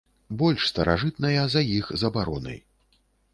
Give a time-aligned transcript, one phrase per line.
[0.41, 2.57] Больш старажытная за іх забароны.